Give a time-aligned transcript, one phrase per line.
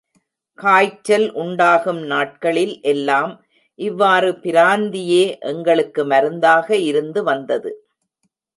[0.59, 3.33] காய்ச்சல் உண்டாகும் நாட்களில் எல்லாம்
[3.79, 7.71] இவ்வாறு பிராந்தியே எங்களுக்கு மருந்தாக இருந்து வந்தது.